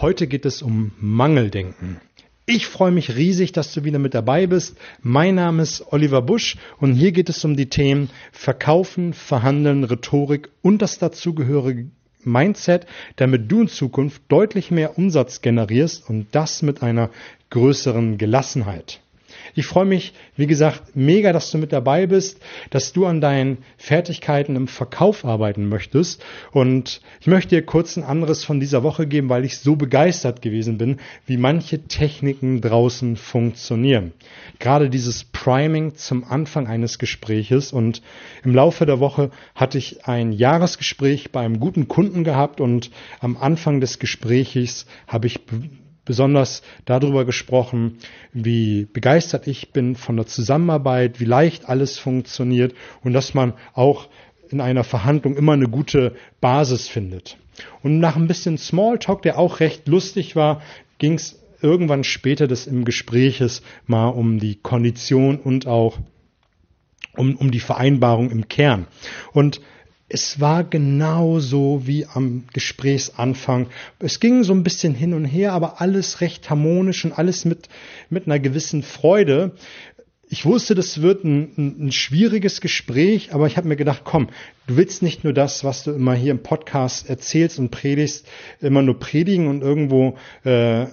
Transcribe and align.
Heute 0.00 0.28
geht 0.28 0.46
es 0.46 0.62
um 0.62 0.92
Mangeldenken. 1.00 2.00
Ich 2.46 2.68
freue 2.68 2.92
mich 2.92 3.16
riesig, 3.16 3.50
dass 3.50 3.74
du 3.74 3.82
wieder 3.82 3.98
mit 3.98 4.14
dabei 4.14 4.46
bist. 4.46 4.76
Mein 5.02 5.34
Name 5.34 5.62
ist 5.64 5.92
Oliver 5.92 6.22
Busch 6.22 6.56
und 6.78 6.94
hier 6.94 7.10
geht 7.10 7.28
es 7.28 7.44
um 7.44 7.56
die 7.56 7.68
Themen 7.68 8.08
Verkaufen, 8.30 9.12
Verhandeln, 9.12 9.82
Rhetorik 9.82 10.50
und 10.62 10.82
das 10.82 10.98
dazugehörige 10.98 11.90
Mindset, 12.22 12.86
damit 13.16 13.50
du 13.50 13.62
in 13.62 13.68
Zukunft 13.68 14.22
deutlich 14.28 14.70
mehr 14.70 14.98
Umsatz 14.98 15.42
generierst 15.42 16.08
und 16.08 16.28
das 16.30 16.62
mit 16.62 16.80
einer 16.80 17.10
größeren 17.50 18.18
Gelassenheit. 18.18 19.00
Ich 19.54 19.66
freue 19.66 19.84
mich, 19.84 20.12
wie 20.36 20.46
gesagt, 20.46 20.96
mega, 20.96 21.32
dass 21.32 21.50
du 21.50 21.58
mit 21.58 21.72
dabei 21.72 22.06
bist, 22.06 22.40
dass 22.70 22.92
du 22.92 23.06
an 23.06 23.20
deinen 23.20 23.58
Fertigkeiten 23.76 24.56
im 24.56 24.68
Verkauf 24.68 25.24
arbeiten 25.24 25.68
möchtest. 25.68 26.22
Und 26.52 27.00
ich 27.20 27.26
möchte 27.26 27.56
dir 27.56 27.62
kurz 27.62 27.96
ein 27.96 28.04
anderes 28.04 28.44
von 28.44 28.60
dieser 28.60 28.82
Woche 28.82 29.06
geben, 29.06 29.28
weil 29.28 29.44
ich 29.44 29.58
so 29.58 29.76
begeistert 29.76 30.42
gewesen 30.42 30.78
bin, 30.78 30.98
wie 31.26 31.36
manche 31.36 31.82
Techniken 31.86 32.60
draußen 32.60 33.16
funktionieren. 33.16 34.12
Gerade 34.58 34.90
dieses 34.90 35.24
Priming 35.24 35.94
zum 35.96 36.24
Anfang 36.24 36.66
eines 36.66 36.98
Gespräches. 36.98 37.72
Und 37.72 38.02
im 38.44 38.54
Laufe 38.54 38.86
der 38.86 39.00
Woche 39.00 39.30
hatte 39.54 39.78
ich 39.78 40.06
ein 40.06 40.32
Jahresgespräch 40.32 41.32
bei 41.32 41.40
einem 41.40 41.60
guten 41.60 41.88
Kunden 41.88 42.24
gehabt 42.24 42.60
und 42.60 42.90
am 43.20 43.36
Anfang 43.36 43.80
des 43.80 43.98
Gesprächs 43.98 44.86
habe 45.06 45.26
ich 45.26 45.40
besonders 46.08 46.62
darüber 46.86 47.24
gesprochen, 47.26 47.98
wie 48.32 48.88
begeistert 48.92 49.46
ich 49.46 49.72
bin 49.72 49.94
von 49.94 50.16
der 50.16 50.26
Zusammenarbeit, 50.26 51.20
wie 51.20 51.26
leicht 51.26 51.68
alles 51.68 51.98
funktioniert 51.98 52.74
und 53.04 53.12
dass 53.12 53.34
man 53.34 53.52
auch 53.74 54.08
in 54.48 54.62
einer 54.62 54.84
Verhandlung 54.84 55.36
immer 55.36 55.52
eine 55.52 55.68
gute 55.68 56.16
Basis 56.40 56.88
findet. 56.88 57.36
Und 57.82 58.00
nach 58.00 58.16
ein 58.16 58.26
bisschen 58.26 58.56
Smalltalk, 58.56 59.20
der 59.20 59.38
auch 59.38 59.60
recht 59.60 59.86
lustig 59.86 60.34
war, 60.34 60.62
ging 60.96 61.14
es 61.14 61.38
irgendwann 61.60 62.04
später 62.04 62.46
des 62.46 62.66
im 62.66 62.86
Gespräches 62.86 63.62
mal 63.86 64.08
um 64.08 64.38
die 64.38 64.54
Kondition 64.54 65.38
und 65.38 65.66
auch 65.66 65.98
um, 67.16 67.36
um 67.36 67.50
die 67.50 67.60
Vereinbarung 67.60 68.30
im 68.30 68.48
Kern. 68.48 68.86
Und 69.32 69.60
es 70.08 70.40
war 70.40 70.64
genauso 70.64 71.82
wie 71.86 72.06
am 72.06 72.44
Gesprächsanfang. 72.52 73.66
Es 73.98 74.20
ging 74.20 74.42
so 74.42 74.54
ein 74.54 74.62
bisschen 74.62 74.94
hin 74.94 75.12
und 75.12 75.26
her, 75.26 75.52
aber 75.52 75.80
alles 75.80 76.20
recht 76.20 76.48
harmonisch 76.48 77.04
und 77.04 77.12
alles 77.12 77.44
mit, 77.44 77.68
mit 78.08 78.26
einer 78.26 78.38
gewissen 78.38 78.82
Freude. 78.82 79.52
Ich 80.30 80.46
wusste, 80.46 80.74
das 80.74 81.02
wird 81.02 81.24
ein, 81.24 81.52
ein, 81.56 81.86
ein 81.86 81.92
schwieriges 81.92 82.60
Gespräch, 82.60 83.34
aber 83.34 83.46
ich 83.46 83.56
habe 83.56 83.68
mir 83.68 83.76
gedacht, 83.76 84.02
komm, 84.04 84.28
du 84.66 84.76
willst 84.76 85.02
nicht 85.02 85.24
nur 85.24 85.34
das, 85.34 85.62
was 85.62 85.84
du 85.84 85.92
immer 85.92 86.14
hier 86.14 86.32
im 86.32 86.42
Podcast 86.42 87.08
erzählst 87.08 87.58
und 87.58 87.70
predigst, 87.70 88.26
immer 88.60 88.82
nur 88.82 88.98
predigen 88.98 89.46
und 89.46 89.62
irgendwo 89.62 90.16
äh, 90.44 90.86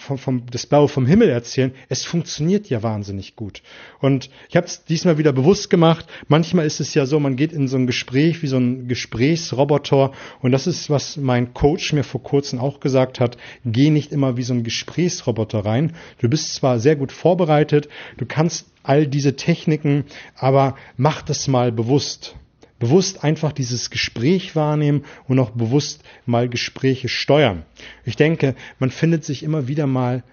vom, 0.00 0.18
vom, 0.18 0.46
das 0.50 0.66
Blaue 0.66 0.88
vom 0.88 1.06
Himmel 1.06 1.28
erzählen, 1.28 1.72
es 1.88 2.04
funktioniert 2.04 2.68
ja 2.68 2.82
wahnsinnig 2.82 3.36
gut. 3.36 3.62
Und 4.00 4.30
ich 4.48 4.56
habe 4.56 4.66
es 4.66 4.84
diesmal 4.84 5.18
wieder 5.18 5.32
bewusst 5.32 5.70
gemacht. 5.70 6.06
Manchmal 6.28 6.66
ist 6.66 6.80
es 6.80 6.94
ja 6.94 7.06
so, 7.06 7.20
man 7.20 7.36
geht 7.36 7.52
in 7.52 7.68
so 7.68 7.76
ein 7.76 7.86
Gespräch 7.86 8.42
wie 8.42 8.46
so 8.46 8.56
ein 8.56 8.88
Gesprächsroboter. 8.88 10.12
Und 10.40 10.52
das 10.52 10.66
ist, 10.66 10.90
was 10.90 11.16
mein 11.16 11.54
Coach 11.54 11.92
mir 11.92 12.04
vor 12.04 12.22
kurzem 12.22 12.58
auch 12.58 12.80
gesagt 12.80 13.20
hat. 13.20 13.36
Geh 13.64 13.90
nicht 13.90 14.12
immer 14.12 14.36
wie 14.36 14.42
so 14.42 14.54
ein 14.54 14.64
Gesprächsroboter 14.64 15.64
rein. 15.64 15.94
Du 16.18 16.28
bist 16.28 16.54
zwar 16.54 16.80
sehr 16.80 16.96
gut 16.96 17.12
vorbereitet, 17.12 17.88
du 18.16 18.26
kannst 18.26 18.66
all 18.82 19.06
diese 19.06 19.36
Techniken, 19.36 20.04
aber 20.36 20.76
mach 20.96 21.22
das 21.22 21.46
mal 21.46 21.70
bewusst 21.70 22.34
bewusst 22.80 23.22
einfach 23.22 23.52
dieses 23.52 23.90
Gespräch 23.90 24.56
wahrnehmen 24.56 25.04
und 25.28 25.38
auch 25.38 25.50
bewusst 25.50 26.02
mal 26.26 26.48
Gespräche 26.48 27.08
steuern. 27.08 27.62
Ich 28.04 28.16
denke, 28.16 28.56
man 28.80 28.90
findet 28.90 29.24
sich 29.24 29.44
immer 29.44 29.68
wieder 29.68 29.86
mal 29.86 30.24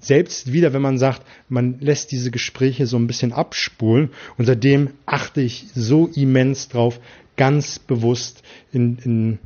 selbst 0.00 0.52
wieder, 0.52 0.72
wenn 0.72 0.82
man 0.82 0.98
sagt, 0.98 1.22
man 1.48 1.78
lässt 1.78 2.10
diese 2.10 2.30
Gespräche 2.30 2.86
so 2.86 2.96
ein 2.96 3.06
bisschen 3.06 3.32
abspulen. 3.32 4.10
Und 4.38 4.46
seitdem 4.46 4.90
achte 5.06 5.42
ich 5.42 5.66
so 5.74 6.06
immens 6.08 6.68
drauf, 6.68 7.00
ganz 7.36 7.78
bewusst 7.78 8.42
in, 8.72 8.98
in, 9.04 9.38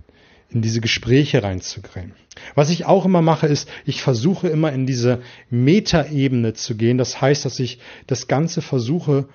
in 0.50 0.62
diese 0.62 0.80
Gespräche 0.80 1.42
reinzugehen. 1.42 2.12
Was 2.54 2.70
ich 2.70 2.84
auch 2.86 3.04
immer 3.04 3.22
mache, 3.22 3.46
ist, 3.46 3.68
ich 3.84 4.02
versuche 4.02 4.48
immer 4.48 4.72
in 4.72 4.86
diese 4.86 5.22
Metaebene 5.50 6.54
zu 6.54 6.76
gehen. 6.76 6.98
Das 6.98 7.20
heißt, 7.20 7.44
dass 7.44 7.58
ich 7.60 7.78
das 8.06 8.26
Ganze 8.26 8.62
versuche, 8.62 9.28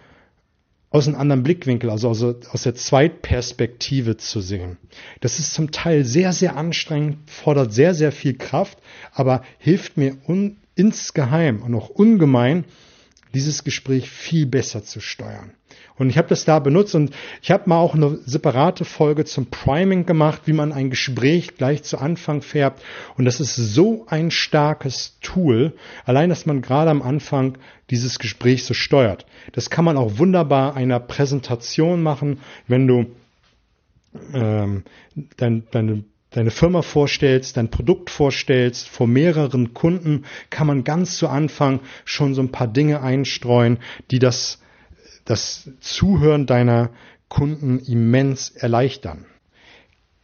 aus 0.92 1.08
einem 1.08 1.18
anderen 1.18 1.44
Blickwinkel, 1.44 1.90
also 1.90 2.10
aus, 2.10 2.64
der 2.64 2.76
Zweitperspektive 2.76 4.18
zu 4.18 4.42
sehen. 4.42 4.78
Das 5.22 5.40
ist 5.40 5.54
zum 5.54 5.72
Teil 5.72 6.04
sehr, 6.04 6.34
sehr 6.34 6.56
anstrengend, 6.56 7.30
fordert 7.30 7.74
sehr, 7.74 7.94
sehr 7.94 8.12
viel 8.12 8.36
Kraft, 8.36 8.80
aber 9.14 9.44
hilft 9.60 9.98
mir 9.98 10.18
un, 10.28 10.58
insgeheim 10.76 11.62
und 11.62 11.76
auch 11.76 11.90
ungemein, 11.90 12.66
dieses 13.36 13.64
Gespräch 13.64 14.10
viel 14.10 14.48
besser 14.48 14.84
zu 14.84 15.00
steuern. 15.00 15.52
Und 16.00 16.10
ich 16.10 16.18
habe 16.18 16.30
das 16.30 16.46
da 16.46 16.58
benutzt 16.60 16.96
und 16.96 17.12
ich 17.42 17.52
habe 17.52 17.70
mal 17.70 17.78
auch 17.78 17.94
eine 17.94 18.18
separate 18.26 18.86
Folge 18.86 19.26
zum 19.26 19.48
Priming 19.48 20.06
gemacht, 20.06 20.44
wie 20.46 20.54
man 20.54 20.72
ein 20.72 20.90
Gespräch 20.90 21.56
gleich 21.58 21.84
zu 21.84 22.00
Anfang 22.00 22.42
färbt. 22.42 22.82
Und 23.18 23.26
das 23.26 23.40
ist 23.40 23.56
so 23.56 24.06
ein 24.10 24.32
starkes 24.32 25.20
Tool, 25.22 25.74
allein 26.06 26.30
dass 26.30 26.46
man 26.46 26.62
gerade 26.62 26.90
am 26.90 27.02
Anfang 27.02 27.58
dieses 27.90 28.18
Gespräch 28.18 28.64
so 28.64 28.74
steuert. 28.74 29.26
Das 29.52 29.70
kann 29.70 29.86
man 29.86 29.98
auch 29.98 30.18
wunderbar 30.18 30.76
einer 30.76 31.00
Präsentation 31.00 32.02
machen, 32.02 32.40
wenn 32.68 32.88
du 32.88 33.06
ähm, 34.34 34.84
dein, 35.38 35.68
deine 35.72 36.04
deine 36.32 36.52
Firma 36.52 36.82
vorstellst, 36.82 37.58
dein 37.58 37.72
Produkt 37.72 38.10
vorstellst, 38.10 38.88
vor 38.88 39.08
mehreren 39.08 39.74
Kunden, 39.74 40.26
kann 40.50 40.68
man 40.68 40.84
ganz 40.84 41.18
zu 41.18 41.28
Anfang 41.28 41.80
schon 42.06 42.36
so 42.36 42.42
ein 42.42 42.52
paar 42.52 42.68
Dinge 42.68 43.02
einstreuen, 43.02 43.80
die 44.12 44.20
das, 44.20 44.62
das 45.30 45.70
Zuhören 45.80 46.48
deiner 46.48 46.90
Kunden 47.28 47.78
immens 47.80 48.50
erleichtern. 48.50 49.26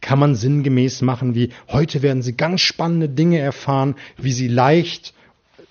Kann 0.00 0.18
man 0.18 0.34
sinngemäß 0.34 1.02
machen, 1.02 1.36
wie 1.36 1.50
heute 1.68 2.02
werden 2.02 2.22
Sie 2.22 2.36
ganz 2.36 2.60
spannende 2.60 3.08
Dinge 3.08 3.38
erfahren, 3.38 3.94
wie 4.18 4.32
Sie 4.32 4.48
leicht 4.48 5.14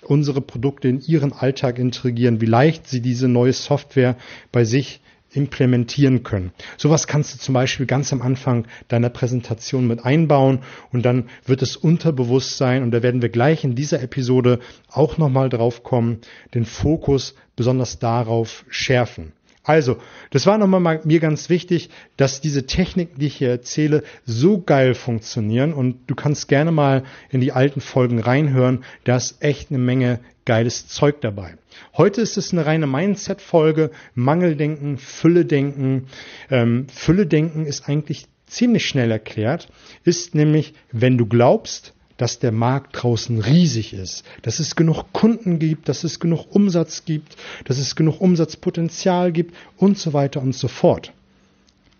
unsere 0.00 0.40
Produkte 0.40 0.88
in 0.88 1.00
Ihren 1.02 1.34
Alltag 1.34 1.78
integrieren, 1.78 2.40
wie 2.40 2.46
leicht 2.46 2.86
Sie 2.86 3.02
diese 3.02 3.28
neue 3.28 3.52
Software 3.52 4.16
bei 4.52 4.64
sich 4.64 5.00
implementieren 5.36 6.22
können. 6.22 6.52
Sowas 6.76 7.06
kannst 7.06 7.34
du 7.34 7.38
zum 7.38 7.54
Beispiel 7.54 7.86
ganz 7.86 8.12
am 8.12 8.22
Anfang 8.22 8.66
deiner 8.88 9.10
Präsentation 9.10 9.86
mit 9.86 10.04
einbauen 10.04 10.60
und 10.92 11.02
dann 11.04 11.28
wird 11.44 11.62
es 11.62 11.76
Unterbewusstsein 11.76 12.82
und 12.82 12.90
da 12.90 13.02
werden 13.02 13.22
wir 13.22 13.28
gleich 13.28 13.64
in 13.64 13.74
dieser 13.74 14.02
Episode 14.02 14.60
auch 14.88 15.18
nochmal 15.18 15.48
drauf 15.48 15.82
kommen, 15.82 16.20
den 16.54 16.64
Fokus 16.64 17.34
besonders 17.54 17.98
darauf 17.98 18.64
schärfen. 18.68 19.32
Also, 19.66 19.96
das 20.30 20.46
war 20.46 20.58
nochmal 20.58 21.00
mir 21.02 21.18
ganz 21.18 21.50
wichtig, 21.50 21.90
dass 22.16 22.40
diese 22.40 22.66
Techniken, 22.66 23.18
die 23.18 23.26
ich 23.26 23.38
hier 23.38 23.50
erzähle, 23.50 24.04
so 24.24 24.62
geil 24.62 24.94
funktionieren 24.94 25.74
und 25.74 25.98
du 26.06 26.14
kannst 26.14 26.46
gerne 26.46 26.70
mal 26.70 27.02
in 27.30 27.40
die 27.40 27.50
alten 27.50 27.80
Folgen 27.80 28.20
reinhören. 28.20 28.84
Da 29.02 29.16
ist 29.16 29.42
echt 29.42 29.70
eine 29.70 29.80
Menge 29.80 30.20
geiles 30.44 30.86
Zeug 30.86 31.20
dabei. 31.20 31.56
Heute 31.96 32.20
ist 32.20 32.36
es 32.36 32.52
eine 32.52 32.64
reine 32.64 32.86
Mindset-Folge, 32.86 33.90
Mangeldenken, 34.14 34.98
Fülledenken. 34.98 36.06
Ähm, 36.48 36.86
Fülledenken 36.88 37.66
ist 37.66 37.88
eigentlich 37.88 38.26
ziemlich 38.46 38.86
schnell 38.86 39.10
erklärt, 39.10 39.66
ist 40.04 40.36
nämlich, 40.36 40.74
wenn 40.92 41.18
du 41.18 41.26
glaubst, 41.26 41.95
dass 42.16 42.38
der 42.38 42.52
Markt 42.52 43.02
draußen 43.02 43.40
riesig 43.40 43.92
ist, 43.92 44.24
dass 44.42 44.58
es 44.58 44.76
genug 44.76 45.12
Kunden 45.12 45.58
gibt, 45.58 45.88
dass 45.88 46.04
es 46.04 46.20
genug 46.20 46.46
Umsatz 46.54 47.04
gibt, 47.04 47.36
dass 47.64 47.78
es 47.78 47.96
genug 47.96 48.20
Umsatzpotenzial 48.20 49.32
gibt 49.32 49.54
und 49.76 49.98
so 49.98 50.12
weiter 50.12 50.40
und 50.40 50.54
so 50.54 50.68
fort. 50.68 51.12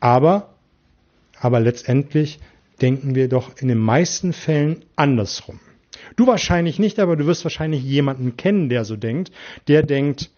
Aber, 0.01 0.55
aber 1.39 1.61
letztendlich 1.61 2.39
denken 2.81 3.15
wir 3.15 3.29
doch 3.29 3.57
in 3.59 3.69
den 3.69 3.79
meisten 3.79 4.33
Fällen 4.33 4.85
andersrum. 4.97 5.61
Du 6.17 6.27
wahrscheinlich 6.27 6.79
nicht, 6.79 6.99
aber 6.99 7.17
du 7.17 7.27
wirst 7.27 7.45
wahrscheinlich 7.45 7.83
jemanden 7.83 8.37
kennen, 8.37 8.69
der 8.69 8.85
so 8.85 8.97
denkt. 8.97 9.33
Der 9.69 9.83
denkt, 9.83 10.31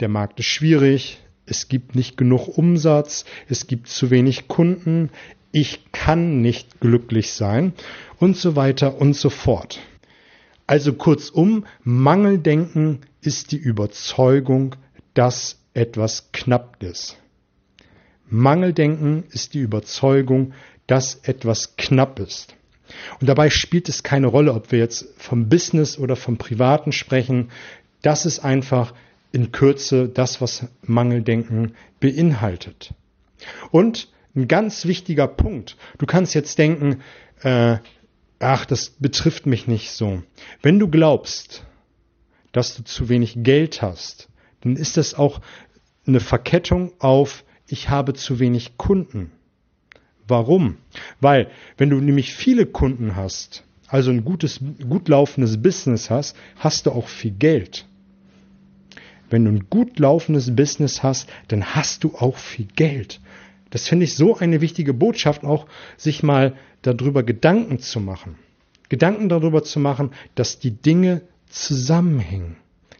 der 0.00 0.08
Markt 0.08 0.40
ist 0.40 0.46
schwierig, 0.46 1.18
es 1.46 1.68
gibt 1.68 1.94
nicht 1.94 2.16
genug 2.16 2.48
Umsatz, 2.56 3.24
es 3.48 3.66
gibt 3.66 3.88
zu 3.88 4.10
wenig 4.10 4.48
Kunden, 4.48 5.10
ich 5.54 5.92
kann 5.92 6.40
nicht 6.40 6.80
glücklich 6.80 7.32
sein 7.32 7.74
und 8.18 8.36
so 8.36 8.56
weiter 8.56 9.00
und 9.00 9.14
so 9.14 9.30
fort. 9.30 9.78
Also 10.66 10.94
kurzum, 10.94 11.64
Mangeldenken 11.84 13.02
ist 13.20 13.52
die 13.52 13.58
Überzeugung, 13.58 14.74
dass 15.14 15.60
etwas 15.72 16.32
knapp 16.32 16.82
ist. 16.82 17.18
Mangeldenken 18.28 19.22
ist 19.30 19.54
die 19.54 19.60
Überzeugung, 19.60 20.54
dass 20.88 21.20
etwas 21.22 21.76
knapp 21.76 22.18
ist. 22.18 22.56
Und 23.20 23.28
dabei 23.28 23.48
spielt 23.48 23.88
es 23.88 24.02
keine 24.02 24.26
Rolle, 24.26 24.54
ob 24.54 24.72
wir 24.72 24.80
jetzt 24.80 25.06
vom 25.18 25.48
Business 25.48 25.98
oder 25.98 26.16
vom 26.16 26.36
Privaten 26.36 26.90
sprechen. 26.90 27.50
Das 28.02 28.26
ist 28.26 28.40
einfach 28.40 28.92
in 29.30 29.52
Kürze 29.52 30.08
das, 30.08 30.40
was 30.40 30.66
Mangeldenken 30.82 31.76
beinhaltet. 32.00 32.92
Und 33.70 34.08
ein 34.34 34.48
ganz 34.48 34.86
wichtiger 34.86 35.28
Punkt. 35.28 35.76
Du 35.98 36.06
kannst 36.06 36.34
jetzt 36.34 36.58
denken, 36.58 37.02
äh, 37.42 37.78
ach, 38.38 38.66
das 38.66 38.90
betrifft 38.90 39.46
mich 39.46 39.66
nicht 39.66 39.90
so. 39.90 40.22
Wenn 40.62 40.78
du 40.78 40.88
glaubst, 40.88 41.64
dass 42.52 42.76
du 42.76 42.84
zu 42.84 43.08
wenig 43.08 43.36
Geld 43.38 43.82
hast, 43.82 44.28
dann 44.60 44.76
ist 44.76 44.96
das 44.96 45.14
auch 45.14 45.40
eine 46.06 46.20
Verkettung 46.20 46.92
auf, 46.98 47.44
ich 47.66 47.88
habe 47.88 48.14
zu 48.14 48.38
wenig 48.38 48.76
Kunden. 48.76 49.32
Warum? 50.26 50.78
Weil, 51.20 51.50
wenn 51.76 51.90
du 51.90 51.96
nämlich 51.96 52.34
viele 52.34 52.66
Kunden 52.66 53.16
hast, 53.16 53.64
also 53.88 54.10
ein 54.10 54.24
gutes, 54.24 54.60
gut 54.88 55.08
laufendes 55.08 55.60
Business 55.62 56.10
hast, 56.10 56.36
hast 56.56 56.86
du 56.86 56.92
auch 56.92 57.08
viel 57.08 57.32
Geld. 57.32 57.86
Wenn 59.30 59.44
du 59.44 59.50
ein 59.50 59.66
gut 59.68 59.98
laufendes 59.98 60.54
Business 60.54 61.02
hast, 61.02 61.28
dann 61.48 61.74
hast 61.74 62.04
du 62.04 62.14
auch 62.16 62.36
viel 62.36 62.66
Geld. 62.76 63.20
Das 63.74 63.88
finde 63.88 64.04
ich 64.04 64.14
so 64.14 64.36
eine 64.36 64.60
wichtige 64.60 64.94
Botschaft, 64.94 65.42
auch 65.42 65.66
sich 65.96 66.22
mal 66.22 66.54
darüber 66.82 67.24
Gedanken 67.24 67.80
zu 67.80 67.98
machen. 67.98 68.36
Gedanken 68.88 69.28
darüber 69.28 69.64
zu 69.64 69.80
machen, 69.80 70.12
dass 70.36 70.60
die 70.60 70.70
Dinge 70.70 71.22
zusammenhängen. 71.48 72.54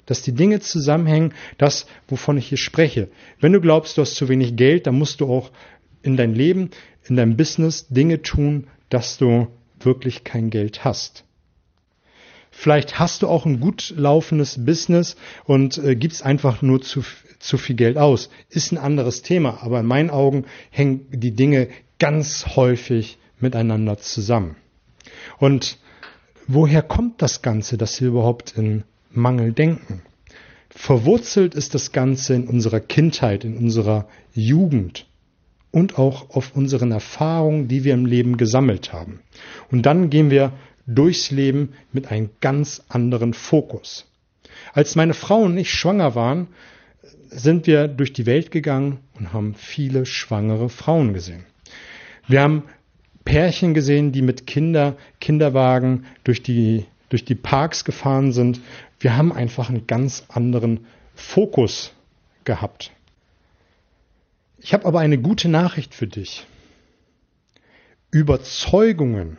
Dass 0.04 0.22
die 0.22 0.32
Dinge 0.32 0.58
zusammenhängen, 0.58 1.32
das, 1.58 1.86
wovon 2.08 2.38
ich 2.38 2.48
hier 2.48 2.58
spreche. 2.58 3.08
Wenn 3.38 3.52
du 3.52 3.60
glaubst, 3.60 3.96
du 3.96 4.02
hast 4.02 4.16
zu 4.16 4.28
wenig 4.28 4.56
Geld, 4.56 4.88
dann 4.88 4.98
musst 4.98 5.20
du 5.20 5.32
auch 5.32 5.52
in 6.02 6.16
dein 6.16 6.34
Leben, 6.34 6.70
in 7.04 7.14
deinem 7.14 7.36
Business 7.36 7.86
Dinge 7.86 8.22
tun, 8.22 8.66
dass 8.88 9.16
du 9.16 9.46
wirklich 9.78 10.24
kein 10.24 10.50
Geld 10.50 10.84
hast. 10.84 11.24
Vielleicht 12.50 12.98
hast 12.98 13.22
du 13.22 13.28
auch 13.28 13.46
ein 13.46 13.60
gut 13.60 13.94
laufendes 13.96 14.64
Business 14.64 15.14
und 15.44 15.78
äh, 15.78 15.94
gibst 15.94 16.24
einfach 16.24 16.62
nur 16.62 16.82
zu, 16.82 17.04
zu 17.44 17.58
viel 17.58 17.76
Geld 17.76 17.98
aus. 17.98 18.30
Ist 18.48 18.72
ein 18.72 18.78
anderes 18.78 19.22
Thema, 19.22 19.62
aber 19.62 19.80
in 19.80 19.86
meinen 19.86 20.10
Augen 20.10 20.46
hängen 20.70 21.06
die 21.10 21.32
Dinge 21.32 21.68
ganz 21.98 22.56
häufig 22.56 23.18
miteinander 23.38 23.98
zusammen. 23.98 24.56
Und 25.38 25.78
woher 26.46 26.82
kommt 26.82 27.20
das 27.20 27.42
Ganze, 27.42 27.76
dass 27.76 28.00
wir 28.00 28.08
überhaupt 28.08 28.56
in 28.56 28.84
Mangel 29.10 29.52
denken? 29.52 30.02
Verwurzelt 30.70 31.54
ist 31.54 31.74
das 31.74 31.92
Ganze 31.92 32.34
in 32.34 32.48
unserer 32.48 32.80
Kindheit, 32.80 33.44
in 33.44 33.56
unserer 33.56 34.08
Jugend 34.32 35.06
und 35.70 35.98
auch 35.98 36.30
auf 36.30 36.56
unseren 36.56 36.92
Erfahrungen, 36.92 37.68
die 37.68 37.84
wir 37.84 37.94
im 37.94 38.06
Leben 38.06 38.38
gesammelt 38.38 38.92
haben. 38.92 39.20
Und 39.70 39.86
dann 39.86 40.08
gehen 40.08 40.30
wir 40.30 40.52
durchs 40.86 41.30
Leben 41.30 41.74
mit 41.92 42.10
einem 42.10 42.30
ganz 42.40 42.82
anderen 42.88 43.34
Fokus. 43.34 44.06
Als 44.72 44.96
meine 44.96 45.14
Frau 45.14 45.42
und 45.42 45.56
ich 45.58 45.72
schwanger 45.72 46.14
waren, 46.14 46.48
sind 47.28 47.66
wir 47.66 47.88
durch 47.88 48.12
die 48.12 48.26
Welt 48.26 48.50
gegangen 48.50 48.98
und 49.14 49.32
haben 49.32 49.54
viele 49.54 50.06
schwangere 50.06 50.68
Frauen 50.68 51.12
gesehen. 51.12 51.44
Wir 52.26 52.40
haben 52.40 52.64
Pärchen 53.24 53.74
gesehen, 53.74 54.12
die 54.12 54.22
mit 54.22 54.46
Kinder, 54.46 54.96
Kinderwagen 55.20 56.06
durch 56.24 56.42
die, 56.42 56.84
durch 57.08 57.24
die 57.24 57.34
Parks 57.34 57.84
gefahren 57.84 58.32
sind. 58.32 58.60
Wir 59.00 59.16
haben 59.16 59.32
einfach 59.32 59.68
einen 59.68 59.86
ganz 59.86 60.24
anderen 60.28 60.86
Fokus 61.14 61.92
gehabt. 62.44 62.92
Ich 64.58 64.72
habe 64.72 64.86
aber 64.86 65.00
eine 65.00 65.18
gute 65.18 65.48
Nachricht 65.48 65.94
für 65.94 66.06
dich. 66.06 66.46
Überzeugungen 68.10 69.38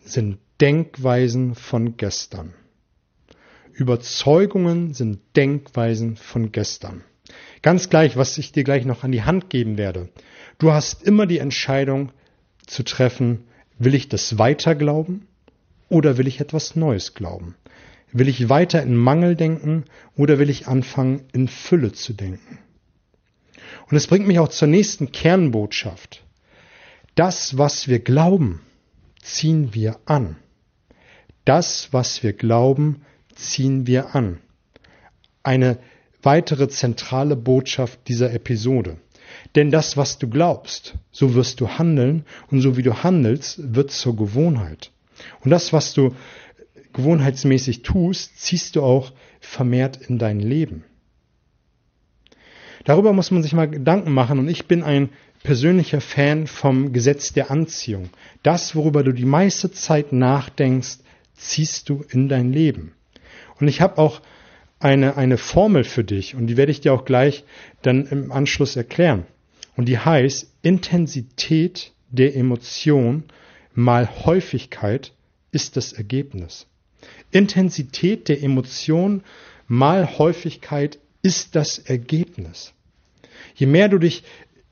sind 0.00 0.38
Denkweisen 0.60 1.54
von 1.54 1.96
gestern. 1.96 2.54
Überzeugungen 3.78 4.92
sind 4.92 5.20
Denkweisen 5.36 6.16
von 6.16 6.50
gestern. 6.50 7.04
Ganz 7.62 7.88
gleich, 7.88 8.16
was 8.16 8.36
ich 8.36 8.50
dir 8.50 8.64
gleich 8.64 8.84
noch 8.84 9.04
an 9.04 9.12
die 9.12 9.22
Hand 9.22 9.50
geben 9.50 9.78
werde. 9.78 10.08
Du 10.58 10.72
hast 10.72 11.04
immer 11.04 11.26
die 11.26 11.38
Entscheidung 11.38 12.10
zu 12.66 12.82
treffen, 12.82 13.44
will 13.78 13.94
ich 13.94 14.08
das 14.08 14.36
weiter 14.36 14.74
glauben 14.74 15.28
oder 15.88 16.18
will 16.18 16.26
ich 16.26 16.40
etwas 16.40 16.74
Neues 16.74 17.14
glauben? 17.14 17.54
Will 18.10 18.26
ich 18.26 18.48
weiter 18.48 18.82
in 18.82 18.96
Mangel 18.96 19.36
denken 19.36 19.84
oder 20.16 20.40
will 20.40 20.50
ich 20.50 20.66
anfangen, 20.66 21.26
in 21.32 21.46
Fülle 21.46 21.92
zu 21.92 22.14
denken? 22.14 22.58
Und 23.88 23.96
es 23.96 24.08
bringt 24.08 24.26
mich 24.26 24.40
auch 24.40 24.48
zur 24.48 24.66
nächsten 24.66 25.12
Kernbotschaft. 25.12 26.24
Das, 27.14 27.56
was 27.58 27.86
wir 27.86 28.00
glauben, 28.00 28.60
ziehen 29.22 29.72
wir 29.72 30.00
an. 30.04 30.36
Das, 31.44 31.92
was 31.92 32.24
wir 32.24 32.32
glauben, 32.32 33.02
ziehen 33.38 33.86
wir 33.86 34.14
an. 34.14 34.38
Eine 35.42 35.78
weitere 36.22 36.68
zentrale 36.68 37.36
Botschaft 37.36 38.00
dieser 38.08 38.32
Episode. 38.32 38.98
Denn 39.54 39.70
das, 39.70 39.96
was 39.96 40.18
du 40.18 40.28
glaubst, 40.28 40.94
so 41.10 41.34
wirst 41.34 41.60
du 41.60 41.68
handeln 41.68 42.24
und 42.50 42.60
so 42.60 42.76
wie 42.76 42.82
du 42.82 43.02
handelst, 43.02 43.74
wird 43.74 43.90
zur 43.90 44.16
Gewohnheit. 44.16 44.90
Und 45.40 45.50
das, 45.50 45.72
was 45.72 45.94
du 45.94 46.14
gewohnheitsmäßig 46.92 47.82
tust, 47.82 48.38
ziehst 48.38 48.76
du 48.76 48.82
auch 48.82 49.12
vermehrt 49.40 49.96
in 50.08 50.18
dein 50.18 50.40
Leben. 50.40 50.84
Darüber 52.84 53.12
muss 53.12 53.30
man 53.30 53.42
sich 53.42 53.52
mal 53.52 53.68
Gedanken 53.68 54.12
machen 54.12 54.38
und 54.38 54.48
ich 54.48 54.66
bin 54.66 54.82
ein 54.82 55.10
persönlicher 55.42 56.00
Fan 56.00 56.46
vom 56.46 56.92
Gesetz 56.92 57.32
der 57.32 57.50
Anziehung. 57.50 58.10
Das, 58.42 58.74
worüber 58.74 59.04
du 59.04 59.12
die 59.12 59.26
meiste 59.26 59.70
Zeit 59.70 60.12
nachdenkst, 60.12 60.98
ziehst 61.34 61.88
du 61.88 62.04
in 62.08 62.28
dein 62.28 62.52
Leben. 62.52 62.92
Und 63.60 63.68
ich 63.68 63.80
habe 63.80 63.98
auch 63.98 64.20
eine, 64.80 65.16
eine 65.16 65.38
Formel 65.38 65.84
für 65.84 66.04
dich 66.04 66.34
und 66.34 66.46
die 66.46 66.56
werde 66.56 66.72
ich 66.72 66.80
dir 66.80 66.92
auch 66.92 67.04
gleich 67.04 67.44
dann 67.82 68.06
im 68.06 68.30
Anschluss 68.30 68.76
erklären. 68.76 69.26
Und 69.76 69.86
die 69.86 69.98
heißt 69.98 70.52
Intensität 70.62 71.92
der 72.10 72.36
Emotion 72.36 73.24
mal 73.74 74.08
Häufigkeit 74.24 75.12
ist 75.52 75.76
das 75.76 75.92
Ergebnis. 75.92 76.66
Intensität 77.30 78.28
der 78.28 78.42
Emotion 78.42 79.22
mal 79.66 80.18
Häufigkeit 80.18 80.98
ist 81.22 81.54
das 81.54 81.78
Ergebnis. 81.78 82.72
Je 83.54 83.66
mehr 83.66 83.88
du 83.88 83.98
dich 83.98 84.24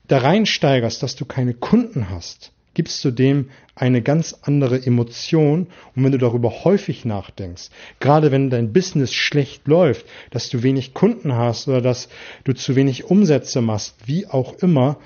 da 0.07 0.19
reinsteigerst, 0.19 1.03
dass 1.03 1.15
du 1.15 1.25
keine 1.25 1.53
Kunden 1.53 2.09
hast, 2.09 2.51
gibst 2.77 3.03
du 3.03 3.09
dem 3.09 3.49
eine 3.73 4.03
ganz 4.03 4.37
andere 4.43 4.85
Emotion. 4.85 5.65
Und 5.95 6.03
wenn 6.03 6.11
du 6.11 6.19
darüber 6.19 6.63
häufig 6.63 7.05
nachdenkst, 7.05 7.71
gerade 7.99 8.31
wenn 8.31 8.51
dein 8.51 8.71
Business 8.71 9.11
schlecht 9.15 9.67
läuft, 9.67 10.05
dass 10.29 10.49
du 10.49 10.61
wenig 10.61 10.93
Kunden 10.93 11.33
hast 11.33 11.67
oder 11.67 11.81
dass 11.81 12.07
du 12.43 12.53
zu 12.53 12.75
wenig 12.75 13.05
Umsätze 13.05 13.61
machst, 13.61 13.95
wie 14.05 14.27
auch 14.27 14.59
immer, 14.59 14.99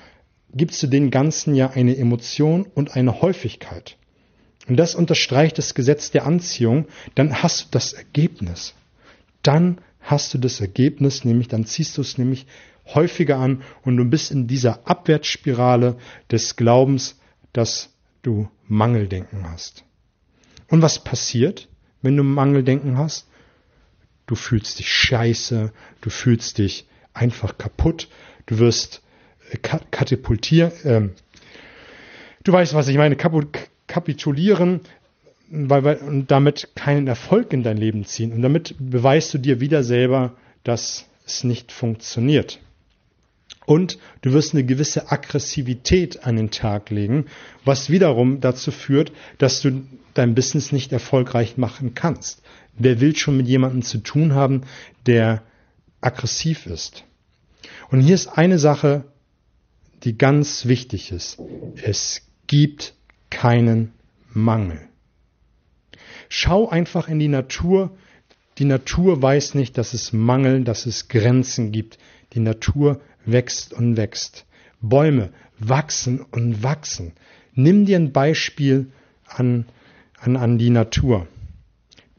gibst 0.52 0.82
du 0.82 0.86
dem 0.86 1.10
Ganzen 1.10 1.54
ja 1.54 1.70
eine 1.70 1.96
Emotion 1.96 2.66
und 2.74 2.94
eine 2.94 3.22
Häufigkeit. 3.22 3.96
Und 4.68 4.76
das 4.76 4.94
unterstreicht 4.94 5.56
das 5.56 5.72
Gesetz 5.72 6.10
der 6.10 6.26
Anziehung, 6.26 6.88
dann 7.14 7.42
hast 7.42 7.62
du 7.62 7.66
das 7.70 7.94
Ergebnis. 7.94 8.74
Dann 9.42 9.80
hast 10.02 10.34
du 10.34 10.38
das 10.38 10.60
Ergebnis, 10.60 11.24
nämlich 11.24 11.48
dann 11.48 11.64
ziehst 11.64 11.96
du 11.96 12.02
es 12.02 12.18
nämlich 12.18 12.44
häufiger 12.94 13.38
an 13.38 13.62
und 13.82 13.96
du 13.96 14.04
bist 14.04 14.30
in 14.30 14.46
dieser 14.46 14.86
Abwärtsspirale 14.86 15.96
des 16.30 16.56
Glaubens, 16.56 17.16
dass 17.52 17.90
du 18.22 18.48
Mangeldenken 18.66 19.48
hast. 19.50 19.84
Und 20.68 20.82
was 20.82 21.02
passiert, 21.04 21.68
wenn 22.00 22.16
du 22.16 22.22
Mangeldenken 22.22 22.96
hast? 22.98 23.28
Du 24.26 24.34
fühlst 24.34 24.78
dich 24.78 24.88
scheiße, 24.88 25.72
du 26.00 26.10
fühlst 26.10 26.58
dich 26.58 26.86
einfach 27.12 27.58
kaputt, 27.58 28.08
du 28.46 28.58
wirst 28.58 29.02
katapultieren, 29.60 30.72
äh, 30.84 31.08
du 32.44 32.52
weißt, 32.52 32.74
was 32.74 32.88
ich 32.88 32.96
meine, 32.96 33.16
kapitulieren, 33.86 34.80
weil, 35.50 35.84
weil, 35.84 35.96
und 35.98 36.30
damit 36.30 36.70
keinen 36.74 37.06
Erfolg 37.06 37.52
in 37.52 37.62
dein 37.62 37.76
Leben 37.76 38.06
ziehen. 38.06 38.32
Und 38.32 38.42
damit 38.42 38.74
beweist 38.78 39.34
du 39.34 39.38
dir 39.38 39.60
wieder 39.60 39.84
selber, 39.84 40.36
dass 40.64 41.06
es 41.26 41.44
nicht 41.44 41.72
funktioniert. 41.72 42.60
Und 43.64 43.98
du 44.22 44.32
wirst 44.32 44.54
eine 44.54 44.64
gewisse 44.64 45.10
Aggressivität 45.10 46.24
an 46.24 46.36
den 46.36 46.50
Tag 46.50 46.90
legen, 46.90 47.26
was 47.64 47.90
wiederum 47.90 48.40
dazu 48.40 48.70
führt, 48.70 49.12
dass 49.38 49.60
du 49.60 49.82
dein 50.14 50.34
Business 50.34 50.72
nicht 50.72 50.92
erfolgreich 50.92 51.56
machen 51.56 51.94
kannst. 51.94 52.42
Wer 52.76 53.00
will 53.00 53.14
schon 53.16 53.36
mit 53.36 53.46
jemandem 53.46 53.82
zu 53.82 53.98
tun 53.98 54.34
haben, 54.34 54.62
der 55.06 55.42
aggressiv 56.00 56.66
ist? 56.66 57.04
Und 57.90 58.00
hier 58.00 58.14
ist 58.14 58.28
eine 58.28 58.58
Sache, 58.58 59.04
die 60.04 60.18
ganz 60.18 60.66
wichtig 60.66 61.12
ist. 61.12 61.38
Es 61.82 62.22
gibt 62.46 62.94
keinen 63.30 63.92
Mangel. 64.32 64.80
Schau 66.28 66.68
einfach 66.68 67.08
in 67.08 67.18
die 67.18 67.28
Natur. 67.28 67.96
Die 68.58 68.64
Natur 68.64 69.22
weiß 69.22 69.54
nicht, 69.54 69.78
dass 69.78 69.94
es 69.94 70.12
Mangel, 70.12 70.64
dass 70.64 70.86
es 70.86 71.08
Grenzen 71.08 71.72
gibt. 71.72 71.98
Die 72.32 72.40
Natur 72.40 73.00
wächst 73.24 73.72
und 73.72 73.96
wächst. 73.96 74.46
Bäume 74.80 75.32
wachsen 75.58 76.20
und 76.20 76.62
wachsen. 76.62 77.12
Nimm 77.54 77.86
dir 77.86 77.98
ein 77.98 78.12
Beispiel 78.12 78.92
an, 79.26 79.66
an, 80.18 80.36
an 80.36 80.58
die 80.58 80.70
Natur. 80.70 81.28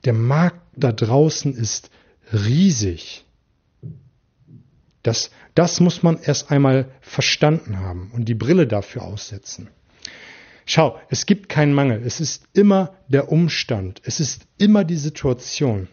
Der 0.05 0.13
Markt 0.13 0.62
da 0.75 0.91
draußen 0.91 1.53
ist 1.53 1.89
riesig. 2.31 3.25
Das, 5.01 5.31
das 5.53 5.79
muss 5.79 6.01
man 6.03 6.19
erst 6.22 6.51
einmal 6.51 6.91
verstanden 7.01 7.79
haben 7.79 8.12
und 8.13 8.25
die 8.25 8.36
Brille 8.36 8.67
dafür 8.67 9.03
aussetzen. 9.03 9.69
Schau, 10.65 10.98
es 11.10 11.25
gibt 11.25 11.50
keinen 11.50 11.74
Mangel. 11.74 12.01
Es 12.05 12.22
ist 12.22 12.48
immer 12.53 12.95
der 13.10 13.31
Umstand. 13.31 14.01
Es 14.05 14.22
ist 14.22 14.48
immer 14.57 14.86
die 14.86 14.95
Situation. 14.95 15.89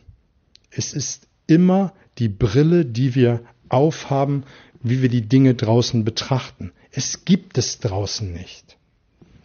Es 0.70 0.92
ist 0.92 1.26
immer 1.48 1.92
die 2.18 2.28
Brille, 2.28 2.86
die 2.86 3.16
wir 3.16 3.42
aufhaben, 3.68 4.44
wie 4.82 5.02
wir 5.02 5.08
die 5.08 5.28
Dinge 5.28 5.54
draußen 5.54 6.04
betrachten. 6.04 6.72
Es 6.90 7.24
gibt 7.24 7.58
es 7.58 7.78
draußen 7.78 8.32
nicht. 8.32 8.76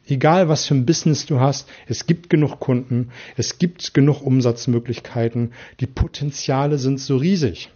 Egal 0.08 0.50
was 0.50 0.66
für 0.66 0.76
ein 0.76 0.86
Business 0.86 1.26
du 1.26 1.40
hast, 1.40 1.68
es 1.88 2.06
gibt 2.06 2.30
genug 2.30 2.60
Kunden, 2.60 3.10
es 3.38 3.58
gibt 3.58 3.94
genug 3.94 4.22
Umsatzmöglichkeiten, 4.22 5.54
die 5.80 5.88
Potenziale 5.88 6.78
sind 6.78 7.00
so 7.00 7.18
riesig. 7.18 7.72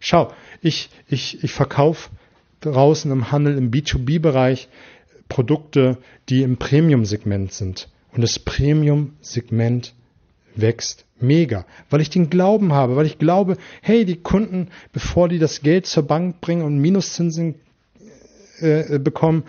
Schau, 0.00 0.32
ich, 0.62 0.88
ich, 1.06 1.44
ich 1.44 1.52
verkaufe 1.52 2.10
draußen 2.60 3.10
im 3.10 3.30
Handel, 3.30 3.58
im 3.58 3.70
B2B-Bereich 3.70 4.68
Produkte, 5.28 5.98
die 6.28 6.42
im 6.42 6.56
Premium-Segment 6.56 7.52
sind. 7.52 7.88
Und 8.12 8.22
das 8.22 8.38
Premium-Segment 8.38 9.94
wächst 10.54 11.04
mega, 11.20 11.66
weil 11.90 12.00
ich 12.00 12.10
den 12.10 12.30
Glauben 12.30 12.72
habe, 12.72 12.96
weil 12.96 13.06
ich 13.06 13.18
glaube, 13.18 13.56
hey, 13.82 14.04
die 14.04 14.16
Kunden, 14.16 14.68
bevor 14.92 15.28
die 15.28 15.38
das 15.38 15.62
Geld 15.62 15.86
zur 15.86 16.04
Bank 16.04 16.40
bringen 16.40 16.62
und 16.62 16.78
Minuszinsen 16.78 17.56
äh, 18.60 18.98
bekommen, 18.98 19.44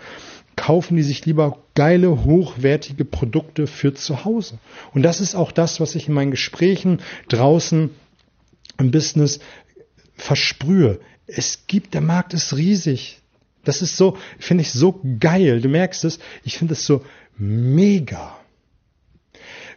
kaufen 0.56 0.96
die 0.96 1.02
sich 1.02 1.24
lieber 1.24 1.58
geile, 1.74 2.24
hochwertige 2.24 3.04
Produkte 3.04 3.66
für 3.66 3.94
zu 3.94 4.24
Hause. 4.24 4.58
Und 4.92 5.02
das 5.02 5.20
ist 5.20 5.34
auch 5.34 5.52
das, 5.52 5.80
was 5.80 5.94
ich 5.94 6.08
in 6.08 6.14
meinen 6.14 6.30
Gesprächen 6.30 7.00
draußen 7.28 7.90
im 8.78 8.90
Business 8.90 9.40
versprühe. 10.14 11.00
Es 11.26 11.66
gibt, 11.66 11.94
der 11.94 12.00
Markt 12.00 12.34
ist 12.34 12.56
riesig. 12.56 13.20
Das 13.64 13.80
ist 13.80 13.96
so, 13.96 14.16
finde 14.38 14.62
ich 14.62 14.72
so 14.72 15.00
geil. 15.20 15.60
Du 15.60 15.68
merkst 15.68 16.04
es, 16.04 16.18
ich 16.44 16.58
finde 16.58 16.74
es 16.74 16.84
so 16.84 17.04
mega. 17.38 18.36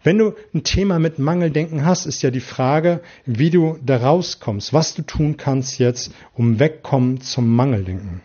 Wenn 0.05 0.19
du 0.19 0.35
ein 0.53 0.63
Thema 0.63 0.99
mit 0.99 1.17
Mangeldenken 1.17 1.83
hast, 1.83 2.05
ist 2.05 2.21
ja 2.21 2.29
die 2.29 2.39
Frage, 2.39 3.01
wie 3.25 3.49
du 3.49 3.79
da 3.83 3.97
rauskommst, 3.97 4.71
was 4.71 4.93
du 4.93 5.01
tun 5.01 5.35
kannst 5.35 5.79
jetzt, 5.79 6.13
um 6.35 6.59
wegkommen 6.59 7.21
zum 7.21 7.55
Mangeldenken. 7.55 8.21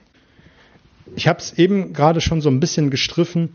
Ich 1.16 1.26
habe 1.26 1.38
es 1.38 1.54
eben 1.54 1.94
gerade 1.94 2.20
schon 2.20 2.42
so 2.42 2.50
ein 2.50 2.60
bisschen 2.60 2.90
gestriffen. 2.90 3.54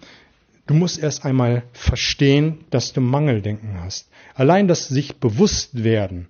Du 0.66 0.74
musst 0.74 0.98
erst 0.98 1.24
einmal 1.24 1.66
verstehen, 1.72 2.66
dass 2.72 2.94
du 2.94 3.00
Mangeldenken 3.00 3.80
hast. 3.80 4.10
Allein 4.34 4.68
das 4.68 4.88
sich 4.88 5.18
bewusst 5.18 5.84
werden, 5.84 6.28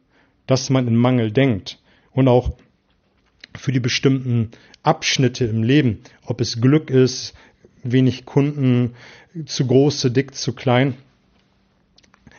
dass 0.47 0.69
man 0.69 0.89
in 0.89 0.97
Mangel 0.97 1.31
denkt 1.31 1.79
und 2.11 2.27
auch 2.27 2.57
für 3.57 3.71
die 3.71 3.79
bestimmten 3.79 4.51
Abschnitte 4.83 5.45
im 5.45 5.63
Leben, 5.63 6.01
ob 6.25 6.41
es 6.41 6.59
Glück 6.59 6.89
ist, 6.89 7.33
wenig 7.83 8.25
Kunden, 8.25 8.95
zu 9.45 9.65
groß, 9.65 9.99
zu 9.99 10.09
dick, 10.09 10.35
zu 10.35 10.51
klein, 10.51 10.95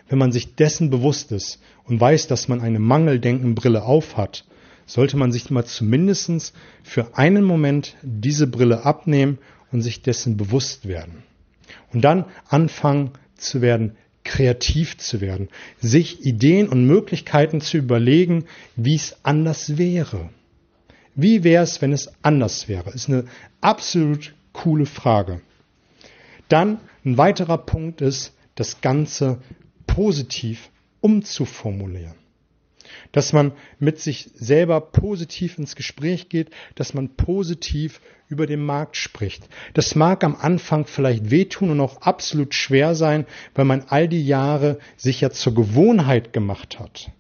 wenn 0.09 0.19
man 0.19 0.33
sich 0.33 0.55
dessen 0.55 0.91
bewusst 0.91 1.33
ist 1.33 1.61
und 1.85 2.01
weiß, 2.01 2.27
dass 2.29 2.49
man 2.49 2.61
eine 2.61 2.79
Mangeldenkenbrille 2.79 3.83
aufhat, 3.83 4.45
sollte 4.87 5.17
man 5.17 5.33
sich 5.33 5.51
mal 5.51 5.65
zumindest 5.65 6.55
für 6.83 7.19
einen 7.19 7.45
Moment 7.45 7.97
diese 8.03 8.47
Brille 8.47 8.85
abnehmen 8.85 9.39
und 9.73 9.83
sich 9.83 10.03
dessen 10.03 10.37
bewusst 10.37 10.87
werden. 10.87 11.25
Und 11.93 12.03
dann 12.03 12.25
anfangen 12.49 13.11
zu 13.37 13.61
werden, 13.61 13.97
kreativ 14.25 14.97
zu 14.99 15.21
werden, 15.21 15.49
sich 15.79 16.25
Ideen 16.25 16.69
und 16.69 16.87
Möglichkeiten 16.87 17.61
zu 17.61 17.79
überlegen, 17.79 18.45
wie 18.75 18.97
es 18.97 19.17
anders 19.23 19.79
wäre. 19.79 20.31
Wie 21.15 21.45
wäre 21.45 21.65
es, 21.65 21.81
wenn 21.81 21.93
es 21.93 22.13
anders 22.23 22.69
wäre? 22.69 22.91
Ist 22.91 23.09
eine 23.09 23.25
absolut 23.61 24.35
coole 24.53 24.87
Frage. 24.87 25.41
Dann 26.49 26.79
ein 27.05 27.17
weiterer 27.19 27.59
Punkt 27.59 28.01
ist, 28.01 28.35
das 28.55 28.81
Ganze 28.81 29.41
positiv 29.97 30.69
umzuformulieren. 31.01 32.17
Dass 33.13 33.33
man 33.33 33.53
mit 33.79 33.99
sich 33.99 34.29
selber 34.35 34.79
positiv 34.83 35.57
ins 35.57 35.75
Gespräch 35.75 36.29
geht, 36.29 36.51
dass 36.75 36.93
man 36.93 37.17
positiv 37.17 38.03
über 38.29 38.47
den 38.47 38.63
Markt 38.63 38.99
spricht. 38.99 39.49
Das 39.73 39.95
mag 39.95 40.23
am 40.23 40.37
Anfang 40.37 40.85
vielleicht 40.85 41.31
wehtun 41.31 41.71
und 41.71 41.81
auch 41.81 42.03
absolut 42.03 42.53
schwer 42.53 42.95
sein, 42.95 43.25
weil 43.55 43.65
man 43.65 43.85
all 43.89 44.07
die 44.07 44.27
Jahre 44.27 44.79
sich 44.99 45.23
ja 45.23 45.31
zur 45.31 45.55
Gewohnheit 45.55 46.35
gemacht 46.35 46.79
hat. 46.79 47.11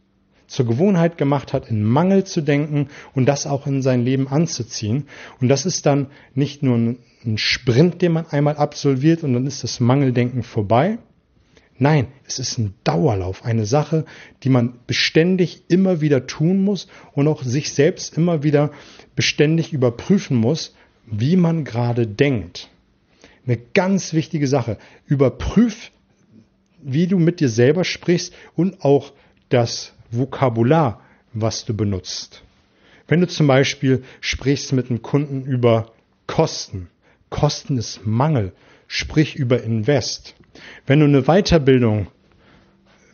Zur 0.46 0.66
Gewohnheit 0.66 1.16
gemacht 1.16 1.54
hat, 1.54 1.70
in 1.70 1.82
Mangel 1.82 2.24
zu 2.24 2.42
denken 2.42 2.88
und 3.14 3.24
das 3.24 3.46
auch 3.46 3.66
in 3.66 3.80
sein 3.80 4.04
Leben 4.04 4.28
anzuziehen. 4.28 5.08
Und 5.40 5.48
das 5.48 5.64
ist 5.64 5.86
dann 5.86 6.08
nicht 6.34 6.62
nur 6.62 6.76
ein 6.76 7.38
Sprint, 7.38 8.02
den 8.02 8.12
man 8.12 8.26
einmal 8.26 8.58
absolviert 8.58 9.24
und 9.24 9.32
dann 9.32 9.46
ist 9.46 9.64
das 9.64 9.80
Mangeldenken 9.80 10.42
vorbei, 10.42 10.98
Nein, 11.78 12.08
es 12.26 12.38
ist 12.38 12.58
ein 12.58 12.74
Dauerlauf, 12.84 13.44
eine 13.44 13.66
Sache, 13.66 14.06
die 14.42 14.48
man 14.48 14.78
beständig 14.86 15.64
immer 15.68 16.00
wieder 16.00 16.26
tun 16.26 16.64
muss 16.64 16.88
und 17.12 17.28
auch 17.28 17.42
sich 17.42 17.72
selbst 17.72 18.16
immer 18.16 18.42
wieder 18.42 18.70
beständig 19.14 19.72
überprüfen 19.72 20.36
muss, 20.38 20.74
wie 21.06 21.36
man 21.36 21.64
gerade 21.64 22.06
denkt. 22.06 22.70
Eine 23.46 23.58
ganz 23.74 24.12
wichtige 24.14 24.48
Sache. 24.48 24.78
Überprüf, 25.06 25.90
wie 26.82 27.06
du 27.06 27.18
mit 27.18 27.40
dir 27.40 27.48
selber 27.48 27.84
sprichst 27.84 28.32
und 28.54 28.82
auch 28.82 29.12
das 29.50 29.92
Vokabular, 30.10 31.02
was 31.32 31.64
du 31.64 31.74
benutzt. 31.74 32.42
Wenn 33.06 33.20
du 33.20 33.28
zum 33.28 33.46
Beispiel 33.46 34.02
sprichst 34.20 34.72
mit 34.72 34.90
einem 34.90 35.02
Kunden 35.02 35.44
über 35.44 35.92
Kosten, 36.26 36.88
Kosten 37.28 37.76
ist 37.76 38.06
Mangel, 38.06 38.52
sprich 38.86 39.36
über 39.36 39.62
Invest. 39.62 40.34
Wenn 40.86 41.00
du 41.00 41.06
eine 41.06 41.22
Weiterbildung 41.22 42.08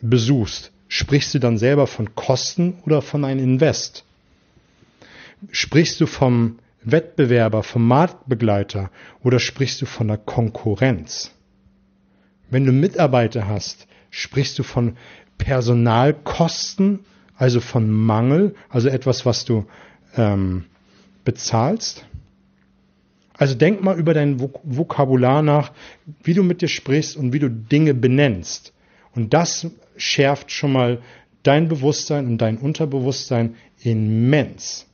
besuchst, 0.01 0.71
sprichst 0.87 1.33
du 1.33 1.39
dann 1.39 1.57
selber 1.57 1.87
von 1.87 2.15
Kosten 2.15 2.79
oder 2.85 3.01
von 3.01 3.25
einem 3.25 3.43
Invest? 3.43 4.05
Sprichst 5.51 5.99
du 5.99 6.05
vom 6.05 6.59
Wettbewerber, 6.83 7.63
vom 7.63 7.87
Marktbegleiter 7.87 8.91
oder 9.23 9.39
sprichst 9.39 9.81
du 9.81 9.85
von 9.85 10.07
der 10.07 10.17
Konkurrenz? 10.17 11.31
Wenn 12.49 12.65
du 12.65 12.71
Mitarbeiter 12.71 13.47
hast, 13.47 13.87
sprichst 14.09 14.59
du 14.59 14.63
von 14.63 14.97
Personalkosten, 15.37 16.99
also 17.35 17.59
von 17.59 17.89
Mangel, 17.89 18.55
also 18.69 18.89
etwas, 18.89 19.25
was 19.25 19.45
du 19.45 19.65
ähm, 20.15 20.65
bezahlst? 21.25 22.05
Also 23.43 23.55
denk 23.55 23.83
mal 23.83 23.99
über 23.99 24.13
dein 24.13 24.39
Vokabular 24.39 25.41
nach, 25.41 25.73
wie 26.23 26.33
du 26.33 26.43
mit 26.43 26.61
dir 26.61 26.69
sprichst 26.69 27.17
und 27.17 27.33
wie 27.33 27.39
du 27.39 27.49
Dinge 27.49 27.93
benennst. 27.93 28.71
Und 29.13 29.33
das 29.33 29.67
schärft 29.97 30.49
schon 30.49 30.71
mal 30.71 31.01
dein 31.43 31.67
Bewusstsein 31.67 32.25
und 32.25 32.37
dein 32.37 32.57
Unterbewusstsein 32.57 33.55
immens. 33.81 34.85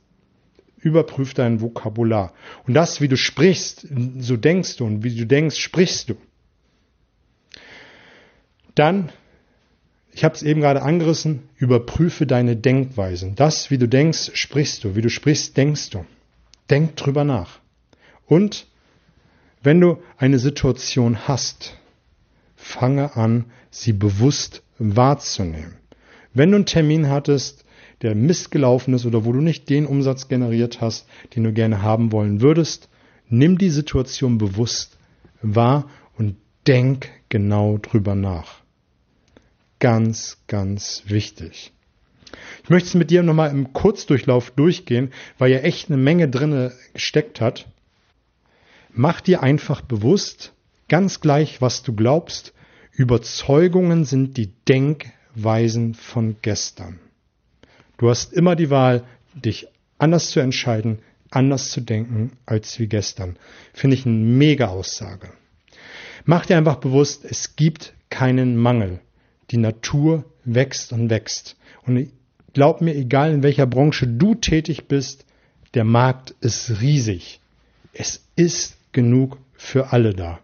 Überprüf 0.78 1.32
dein 1.32 1.60
Vokabular. 1.60 2.32
Und 2.66 2.74
das, 2.74 3.00
wie 3.00 3.06
du 3.06 3.16
sprichst, 3.16 3.86
so 4.18 4.36
denkst 4.36 4.78
du 4.78 4.84
und 4.84 5.04
wie 5.04 5.14
du 5.14 5.26
denkst, 5.26 5.56
sprichst 5.56 6.08
du. 6.08 6.16
Dann, 8.74 9.12
ich 10.10 10.24
habe 10.24 10.34
es 10.34 10.42
eben 10.42 10.60
gerade 10.60 10.82
angerissen, 10.82 11.44
überprüfe 11.56 12.26
deine 12.26 12.56
Denkweisen. 12.56 13.36
Das, 13.36 13.70
wie 13.70 13.78
du 13.78 13.86
denkst, 13.86 14.32
sprichst 14.34 14.82
du. 14.82 14.96
Wie 14.96 15.02
du 15.02 15.08
sprichst, 15.08 15.56
denkst 15.56 15.90
du. 15.90 16.04
Denk 16.68 16.96
drüber 16.96 17.22
nach. 17.22 17.60
Und 18.30 18.68
wenn 19.60 19.80
du 19.80 19.98
eine 20.16 20.38
Situation 20.38 21.26
hast, 21.26 21.76
fange 22.54 23.16
an, 23.16 23.46
sie 23.72 23.92
bewusst 23.92 24.62
wahrzunehmen. 24.78 25.74
Wenn 26.32 26.52
du 26.52 26.56
einen 26.58 26.64
Termin 26.64 27.08
hattest, 27.08 27.64
der 28.02 28.14
missgelaufen 28.14 28.94
ist 28.94 29.04
oder 29.04 29.24
wo 29.24 29.32
du 29.32 29.40
nicht 29.40 29.68
den 29.68 29.84
Umsatz 29.84 30.28
generiert 30.28 30.80
hast, 30.80 31.08
den 31.34 31.42
du 31.42 31.52
gerne 31.52 31.82
haben 31.82 32.12
wollen 32.12 32.40
würdest, 32.40 32.88
nimm 33.28 33.58
die 33.58 33.68
Situation 33.68 34.38
bewusst 34.38 34.96
wahr 35.42 35.90
und 36.16 36.36
denk 36.68 37.10
genau 37.30 37.78
drüber 37.78 38.14
nach. 38.14 38.60
Ganz, 39.80 40.38
ganz 40.46 41.02
wichtig. 41.06 41.72
Ich 42.62 42.70
möchte 42.70 42.90
es 42.90 42.94
mit 42.94 43.10
dir 43.10 43.24
nochmal 43.24 43.50
im 43.50 43.72
Kurzdurchlauf 43.72 44.52
durchgehen, 44.52 45.10
weil 45.36 45.50
ja 45.50 45.58
echt 45.58 45.90
eine 45.90 46.00
Menge 46.00 46.28
drinne 46.28 46.72
gesteckt 46.94 47.40
hat. 47.40 47.66
Mach 48.92 49.20
dir 49.20 49.42
einfach 49.42 49.80
bewusst, 49.80 50.52
ganz 50.88 51.20
gleich, 51.20 51.60
was 51.60 51.82
du 51.82 51.94
glaubst, 51.94 52.52
Überzeugungen 52.92 54.04
sind 54.04 54.36
die 54.36 54.52
Denkweisen 54.68 55.94
von 55.94 56.36
gestern. 56.42 56.98
Du 57.98 58.10
hast 58.10 58.32
immer 58.32 58.56
die 58.56 58.70
Wahl, 58.70 59.04
dich 59.34 59.68
anders 59.98 60.30
zu 60.30 60.40
entscheiden, 60.40 60.98
anders 61.30 61.70
zu 61.70 61.80
denken 61.80 62.32
als 62.46 62.78
wie 62.78 62.88
gestern. 62.88 63.36
Finde 63.72 63.96
ich 63.96 64.06
eine 64.06 64.16
mega 64.16 64.68
Aussage. 64.68 65.30
Mach 66.24 66.46
dir 66.46 66.56
einfach 66.56 66.76
bewusst, 66.76 67.24
es 67.24 67.56
gibt 67.56 67.94
keinen 68.10 68.56
Mangel. 68.56 69.00
Die 69.50 69.56
Natur 69.56 70.24
wächst 70.44 70.92
und 70.92 71.10
wächst. 71.10 71.56
Und 71.86 72.10
glaub 72.52 72.80
mir, 72.80 72.94
egal 72.94 73.32
in 73.32 73.42
welcher 73.42 73.66
Branche 73.66 74.06
du 74.06 74.34
tätig 74.34 74.88
bist, 74.88 75.24
der 75.74 75.84
Markt 75.84 76.34
ist 76.40 76.80
riesig. 76.80 77.40
Es 77.92 78.24
ist 78.36 78.76
genug 78.92 79.38
für 79.52 79.92
alle 79.92 80.14
da. 80.14 80.40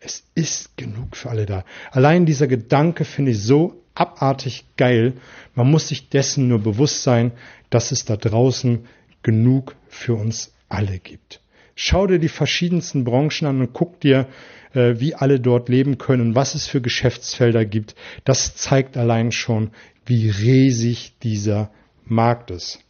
Es 0.00 0.24
ist 0.34 0.76
genug 0.76 1.16
für 1.16 1.30
alle 1.30 1.46
da. 1.46 1.64
Allein 1.90 2.26
dieser 2.26 2.46
Gedanke 2.46 3.04
finde 3.04 3.32
ich 3.32 3.42
so 3.42 3.82
abartig 3.94 4.64
geil. 4.76 5.14
Man 5.54 5.70
muss 5.70 5.88
sich 5.88 6.08
dessen 6.08 6.48
nur 6.48 6.60
bewusst 6.60 7.02
sein, 7.02 7.32
dass 7.70 7.92
es 7.92 8.04
da 8.04 8.16
draußen 8.16 8.86
genug 9.22 9.74
für 9.88 10.14
uns 10.14 10.52
alle 10.68 10.98
gibt. 10.98 11.40
Schau 11.74 12.06
dir 12.06 12.18
die 12.18 12.28
verschiedensten 12.28 13.04
Branchen 13.04 13.46
an 13.46 13.60
und 13.60 13.72
guck 13.72 14.00
dir, 14.00 14.28
äh, 14.72 14.94
wie 14.98 15.14
alle 15.14 15.40
dort 15.40 15.68
leben 15.68 15.98
können, 15.98 16.34
was 16.34 16.54
es 16.54 16.66
für 16.66 16.80
Geschäftsfelder 16.80 17.64
gibt. 17.64 17.94
Das 18.24 18.56
zeigt 18.56 18.96
allein 18.96 19.32
schon, 19.32 19.70
wie 20.04 20.30
riesig 20.30 21.14
dieser 21.22 21.70
Markt 22.04 22.50
ist. 22.50 22.80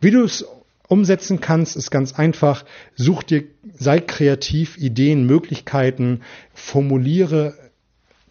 Wie 0.00 0.10
du 0.10 0.22
es 0.22 0.46
umsetzen 0.88 1.40
kannst, 1.40 1.76
ist 1.76 1.90
ganz 1.90 2.14
einfach. 2.14 2.64
Such 2.96 3.22
dir, 3.22 3.44
sei 3.74 4.00
kreativ, 4.00 4.76
Ideen, 4.78 5.26
Möglichkeiten, 5.26 6.22
formuliere 6.52 7.54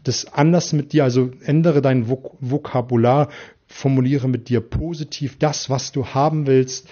das 0.03 0.33
anders 0.33 0.73
mit 0.73 0.93
dir, 0.93 1.03
also 1.03 1.31
ändere 1.43 1.81
dein 1.81 2.07
Vok 2.09 2.35
Vokabular, 2.39 3.29
formuliere 3.67 4.27
mit 4.27 4.49
dir 4.49 4.61
positiv 4.61 5.37
das, 5.37 5.69
was 5.69 5.91
du 5.91 6.07
haben 6.07 6.47
willst, 6.47 6.87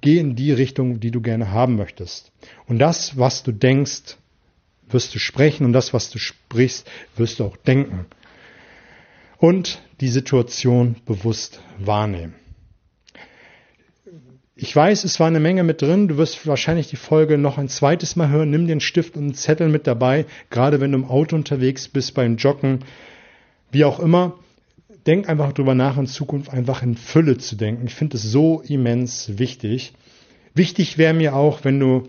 geh 0.00 0.18
in 0.18 0.36
die 0.36 0.52
Richtung, 0.52 1.00
die 1.00 1.10
du 1.10 1.20
gerne 1.20 1.50
haben 1.50 1.76
möchtest. 1.76 2.32
Und 2.66 2.78
das, 2.78 3.18
was 3.18 3.42
du 3.42 3.52
denkst, 3.52 4.16
wirst 4.88 5.14
du 5.14 5.18
sprechen 5.18 5.64
und 5.64 5.72
das, 5.72 5.92
was 5.92 6.10
du 6.10 6.18
sprichst, 6.18 6.88
wirst 7.16 7.40
du 7.40 7.44
auch 7.44 7.56
denken. 7.56 8.06
Und 9.38 9.82
die 10.00 10.08
Situation 10.08 10.96
bewusst 11.04 11.60
wahrnehmen. 11.78 12.34
Ich 14.54 14.76
weiß, 14.76 15.04
es 15.04 15.18
war 15.18 15.28
eine 15.28 15.40
Menge 15.40 15.64
mit 15.64 15.80
drin. 15.80 16.08
Du 16.08 16.18
wirst 16.18 16.46
wahrscheinlich 16.46 16.88
die 16.88 16.96
Folge 16.96 17.38
noch 17.38 17.56
ein 17.56 17.68
zweites 17.68 18.16
Mal 18.16 18.28
hören. 18.28 18.50
Nimm 18.50 18.62
einen 18.62 18.80
Stift 18.80 19.16
und 19.16 19.22
einen 19.22 19.34
Zettel 19.34 19.68
mit 19.68 19.86
dabei, 19.86 20.26
gerade 20.50 20.80
wenn 20.80 20.92
du 20.92 20.98
im 20.98 21.04
Auto 21.06 21.36
unterwegs 21.36 21.88
bist, 21.88 22.14
beim 22.14 22.36
Joggen, 22.36 22.80
wie 23.70 23.84
auch 23.84 23.98
immer. 23.98 24.38
Denk 25.06 25.28
einfach 25.28 25.52
drüber 25.52 25.74
nach, 25.74 25.96
in 25.96 26.06
Zukunft 26.06 26.50
einfach 26.50 26.82
in 26.82 26.96
Fülle 26.96 27.38
zu 27.38 27.56
denken. 27.56 27.86
Ich 27.86 27.94
finde 27.94 28.18
es 28.18 28.22
so 28.22 28.60
immens 28.60 29.38
wichtig. 29.38 29.94
Wichtig 30.54 30.98
wäre 30.98 31.14
mir 31.14 31.34
auch, 31.34 31.64
wenn 31.64 31.80
du 31.80 32.08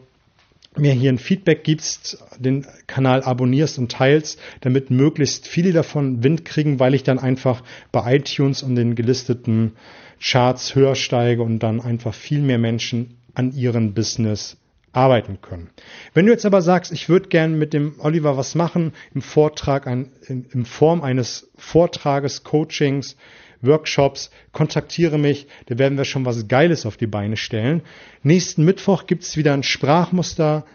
mir 0.77 0.94
hier 0.94 1.12
ein 1.12 1.18
Feedback 1.18 1.63
gibst, 1.63 2.24
den 2.38 2.65
Kanal 2.88 3.24
abonnierst 3.24 3.77
und 3.77 3.92
teilst, 3.92 4.39
damit 4.62 4.89
möglichst 4.89 5.48
viele 5.48 5.72
davon 5.72 6.24
Wind 6.24 6.46
kriegen, 6.46 6.80
weil 6.80 6.94
ich 6.94 7.03
dann 7.03 7.20
einfach 7.20 7.63
bei 7.92 8.15
iTunes 8.15 8.63
und 8.63 8.75
den 8.75 8.96
gelisteten 8.96 9.74
Charts 10.22 10.75
höher 10.75 10.96
steige 10.96 11.44
und 11.44 11.60
dann 11.60 11.82
einfach 11.82 12.13
viel 12.13 12.42
mehr 12.42 12.58
Menschen 12.58 13.18
an 13.36 13.53
ihren 13.53 13.94
Business 13.94 14.58
arbeiten 14.94 15.39
können. 15.42 15.70
Wenn 16.13 16.27
du 16.27 16.32
jetzt 16.32 16.46
aber 16.46 16.62
sagst, 16.62 16.92
ich 16.92 17.10
würde 17.10 17.27
gern 17.27 17.58
mit 17.58 17.74
dem 17.74 17.96
Oliver 18.00 18.38
was 18.38 18.56
machen, 18.56 18.94
im 19.13 19.22
Vortrag, 19.22 19.88
ein, 19.88 20.12
in, 20.27 20.46
in 20.51 20.65
Form 20.65 21.01
eines 21.01 21.50
Vortrages, 21.58 22.44
Coachings, 22.44 23.18
Workshops, 23.63 24.29
kontaktiere 24.51 25.17
mich, 25.17 25.48
da 25.67 25.77
werden 25.77 25.98
wir 25.98 26.05
schon 26.05 26.25
was 26.25 26.48
Geiles 26.48 26.86
auf 26.86 26.98
die 26.98 27.08
Beine 27.08 27.38
stellen. 27.38 27.82
Nächsten 28.22 28.65
Mittwoch 28.65 29.08
gibt's 29.08 29.38
wieder 29.38 29.53
ein 29.53 29.63
Sprachmuster. 29.63 30.65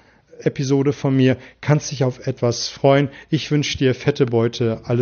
Episode 0.41 0.93
von 0.93 1.17
mir, 1.17 1.37
kannst 1.61 1.91
dich 1.91 2.05
auf 2.05 2.27
etwas 2.27 2.69
freuen. 2.69 3.09
Ich 3.29 3.51
wünsche 3.51 3.77
dir 3.77 3.93
fette 3.95 4.27
Beute, 4.27 4.83
alles 4.85 4.97